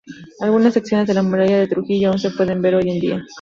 [0.39, 3.23] Algunas secciones de la muralla de Trujillo aún se pueden ver hoy en día.